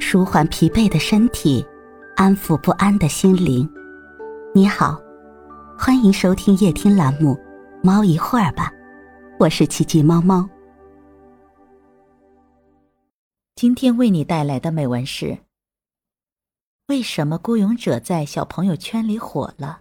[0.00, 1.64] 舒缓疲惫的身体，
[2.16, 3.68] 安抚不安的心灵。
[4.54, 4.98] 你好，
[5.78, 7.34] 欢迎收听夜听栏目
[7.82, 8.70] 《猫一会儿吧》，
[9.38, 10.48] 我是奇迹猫猫。
[13.54, 15.38] 今天为你带来的美文是：
[16.86, 19.80] 为什么孤勇者在小朋友圈里火了？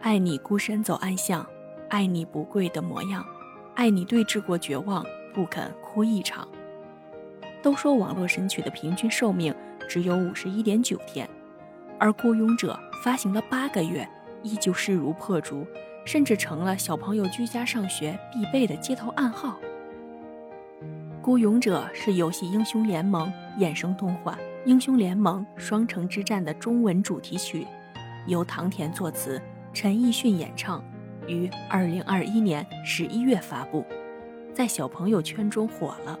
[0.00, 1.44] 爱你孤身走暗巷，
[1.88, 3.24] 爱你不跪的模样，
[3.74, 6.46] 爱你对峙过绝望，不肯哭一场。
[7.64, 9.54] 都说网络神曲的平均寿命
[9.88, 11.26] 只有五十一点九天，
[11.98, 14.06] 而孤勇者发行了八个月，
[14.42, 15.66] 依旧势如破竹，
[16.04, 19.58] 甚至成了小朋友居家上学必备的街头暗号。
[21.22, 24.32] 孤勇者是游戏《英雄联盟》衍生动画
[24.66, 27.66] 《英雄联盟：双城之战》的中文主题曲，
[28.26, 29.40] 由唐田作词。
[29.72, 30.84] 陈奕迅演唱，
[31.26, 33.86] 于二零二一年十一月发布，
[34.52, 36.18] 在小朋友圈中火了。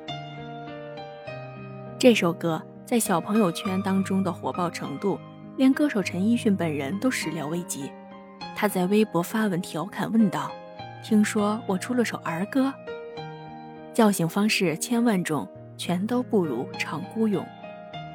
[2.04, 5.18] 这首歌在小朋友圈当中的火爆程度，
[5.56, 7.90] 连歌手陈奕迅本人都始料未及。
[8.54, 10.52] 他在微博发文调侃问道
[11.02, 12.70] ：“听说我出了首儿歌，
[13.94, 17.42] 叫醒方式千万种，全都不如唱孤勇。”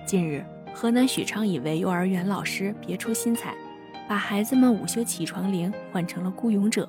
[0.06, 3.56] 近日，河南许昌一位幼儿园老师别出心裁。
[4.08, 6.88] 把孩子们午休起床铃换成了孤勇者。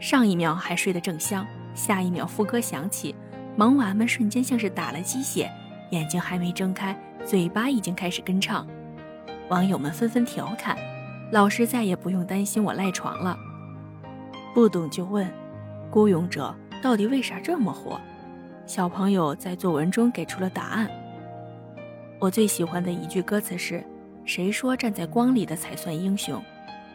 [0.00, 3.14] 上一秒还睡得正香，下一秒副歌响起，
[3.54, 5.50] 萌娃们瞬间像是打了鸡血，
[5.90, 8.66] 眼睛还没睁开，嘴巴已经开始跟唱。
[9.48, 10.76] 网友们纷纷调侃
[11.30, 13.36] ：“老师再也不用担心我赖床了。”
[14.54, 15.30] 不懂就问
[15.90, 18.00] ：“孤勇者到底为啥这么火？”
[18.66, 20.88] 小朋友在作文中给出了答案。
[22.18, 23.84] 我最喜欢的一句歌词是。
[24.26, 26.42] 谁说站在光里的才算英雄？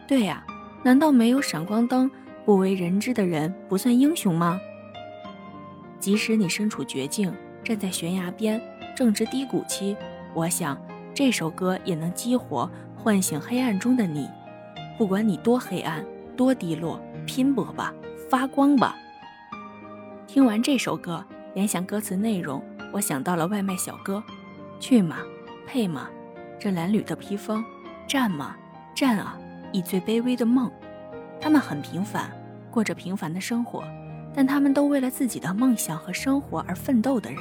[0.08, 0.44] 对呀，
[0.82, 2.10] 难道没有闪光灯、
[2.44, 4.60] 不为人知的人不算英雄吗？
[6.00, 8.60] 即使你身处绝境，站在悬崖边，
[9.00, 9.96] 正值低谷期，
[10.34, 10.78] 我想
[11.14, 14.28] 这首歌也能激活、唤醒黑暗中的你。
[14.98, 16.04] 不管你多黑暗、
[16.36, 17.94] 多低落，拼搏吧，
[18.28, 18.94] 发光吧！
[20.26, 21.24] 听完这首歌，
[21.54, 22.62] 联想歌词内容，
[22.92, 24.22] 我想到了外卖小哥，
[24.78, 25.16] 去吗？
[25.66, 26.10] 配吗？
[26.58, 27.64] 这褴褛的披风，
[28.06, 28.54] 战吗？
[28.94, 29.38] 战啊！
[29.72, 30.70] 以最卑微的梦，
[31.40, 32.30] 他们很平凡，
[32.70, 33.82] 过着平凡的生活，
[34.34, 37.40] 但他们都为了自己的梦想和生活而奋斗的人。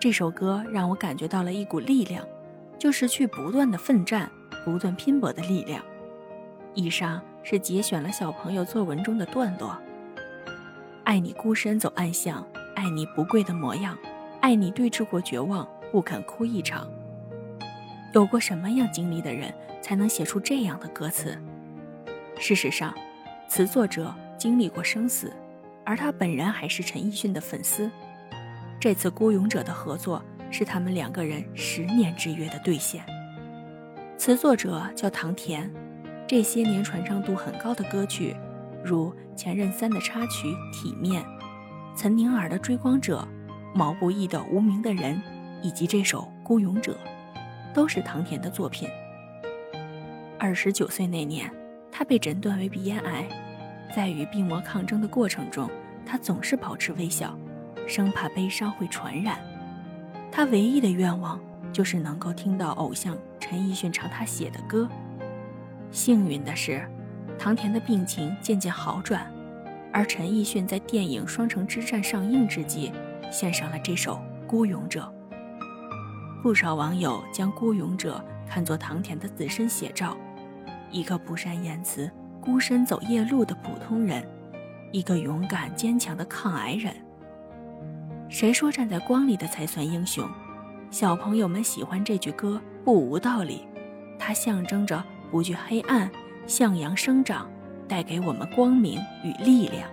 [0.00, 2.26] 这首歌让我感觉到了一股力量，
[2.78, 4.30] 就是去不断的奋战、
[4.64, 5.84] 不断拼搏的力量。
[6.72, 9.76] 以上是节选了小朋友作文中的段落：
[11.04, 12.42] 爱你孤身走暗巷，
[12.74, 13.94] 爱你不跪的模样，
[14.40, 16.88] 爱你对峙过绝望，不肯哭一场。
[18.14, 21.36] 有过什么样经历的人才能写出这样的歌词？
[22.38, 22.94] 事实上，
[23.50, 25.30] 词作者经历过生死，
[25.84, 27.90] 而他本人还是陈奕迅的粉丝。
[28.80, 33.04] 这次孤勇者的合作是他们两个人十年之约的兑现。
[34.16, 35.70] 词作者叫唐田，
[36.26, 38.34] 这些年传唱度很高的歌曲，
[38.82, 41.22] 如《前任三》的插曲《体面》，
[41.94, 43.28] 岑宁儿的《追光者》，
[43.74, 45.16] 毛不易的《无名的人》，
[45.62, 46.92] 以及这首《孤勇者》。
[47.72, 48.88] 都是唐田的作品。
[50.38, 51.48] 二十九岁那年，
[51.92, 53.28] 他被诊断为鼻咽癌，
[53.94, 55.70] 在与病魔抗争的过程中，
[56.04, 57.38] 他总是保持微笑，
[57.90, 59.40] 生怕悲伤会传染。
[60.30, 61.40] 他唯一的愿望
[61.72, 64.88] 就是能够听到偶像陈奕迅唱他写的歌。
[65.90, 66.88] 幸运的是，
[67.36, 69.28] 唐田的病情渐渐好转，
[69.92, 72.92] 而陈奕迅在电影《双城之战》上映之际，
[73.32, 74.14] 献上了这首
[74.46, 75.12] 《孤勇者》。
[76.42, 80.16] 不少网友将孤勇者看作唐田的自身写照，
[80.92, 82.08] 一个不善言辞、
[82.40, 84.24] 孤身走夜路的普通人，
[84.92, 86.94] 一个勇敢坚强的抗癌人。
[88.30, 90.24] 谁说站在光里的才算英雄？
[90.88, 93.66] 小朋友们喜欢这句歌不无道理，
[94.20, 95.02] 它象征着
[95.32, 96.08] 不惧黑暗、
[96.46, 97.50] 向阳生长，
[97.88, 99.90] 带给我们光明与力量。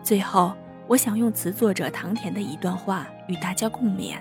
[0.00, 0.54] 最后，
[0.86, 4.14] 我想用词作者唐田的一段话与大家共勉。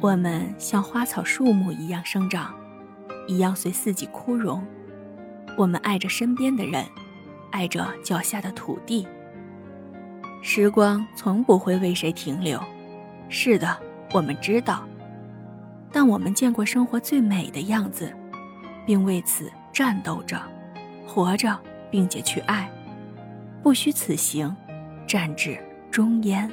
[0.00, 2.54] 我们像花草树木一样生长，
[3.26, 4.66] 一样随四季枯荣。
[5.58, 6.86] 我们爱着身边的人，
[7.50, 9.06] 爱着脚下的土地。
[10.40, 12.60] 时光从不会为谁停留，
[13.28, 13.76] 是的，
[14.12, 14.86] 我们知道。
[15.90, 18.12] 但我们见过生活最美的样子，
[18.86, 20.40] 并为此战斗着，
[21.06, 21.58] 活着，
[21.90, 22.70] 并且去爱，
[23.62, 24.54] 不虚此行，
[25.06, 25.58] 战至
[25.90, 26.50] 终焉。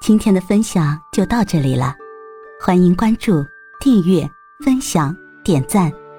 [0.00, 1.94] 今天的分享就到这里了，
[2.64, 3.44] 欢迎关注、
[3.78, 4.26] 订阅、
[4.64, 5.92] 分享、点赞，